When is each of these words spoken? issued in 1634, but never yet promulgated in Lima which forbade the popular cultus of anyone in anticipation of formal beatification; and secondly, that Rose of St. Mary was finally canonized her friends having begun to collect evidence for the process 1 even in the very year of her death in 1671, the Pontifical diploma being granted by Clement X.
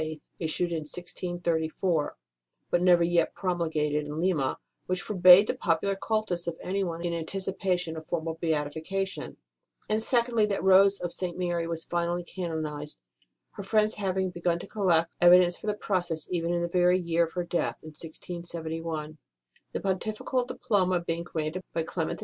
issued 0.39 0.71
in 0.71 0.79
1634, 0.79 2.15
but 2.71 2.81
never 2.81 3.03
yet 3.03 3.35
promulgated 3.35 4.03
in 4.05 4.19
Lima 4.19 4.57
which 4.87 5.01
forbade 5.01 5.45
the 5.47 5.53
popular 5.53 5.95
cultus 5.95 6.47
of 6.47 6.55
anyone 6.61 7.01
in 7.05 7.13
anticipation 7.13 7.95
of 7.95 8.07
formal 8.07 8.39
beatification; 8.41 9.37
and 9.87 10.01
secondly, 10.01 10.43
that 10.47 10.63
Rose 10.63 10.99
of 11.01 11.13
St. 11.13 11.37
Mary 11.37 11.67
was 11.67 11.85
finally 11.85 12.23
canonized 12.23 12.97
her 13.51 13.61
friends 13.61 13.93
having 13.93 14.31
begun 14.31 14.57
to 14.57 14.65
collect 14.65 15.11
evidence 15.21 15.55
for 15.55 15.67
the 15.67 15.75
process 15.75 16.25
1 16.29 16.33
even 16.35 16.51
in 16.51 16.63
the 16.63 16.67
very 16.67 16.97
year 16.97 17.25
of 17.25 17.33
her 17.33 17.43
death 17.43 17.75
in 17.83 17.89
1671, 17.89 19.19
the 19.71 19.79
Pontifical 19.79 20.45
diploma 20.45 20.99
being 20.99 21.21
granted 21.21 21.61
by 21.75 21.83
Clement 21.83 22.13
X. 22.17 22.19